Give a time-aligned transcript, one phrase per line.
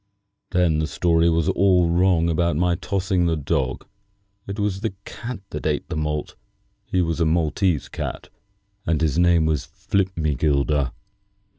[0.49, 3.85] Then the story was all wrong about my tossing the dog.
[4.47, 6.35] It was the cat that ate the malt.
[6.87, 8.29] He was a Maltese cat,
[8.83, 10.89] and his name was Flipmegilder."